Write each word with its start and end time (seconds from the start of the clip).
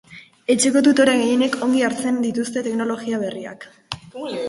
Etxeko 0.53 0.81
tutore 0.87 1.13
gehienek 1.19 1.59
ongi 1.67 1.85
hartzen 1.91 2.19
dituzte 2.25 2.67
teknologia 2.71 3.25
berriak. 3.29 3.73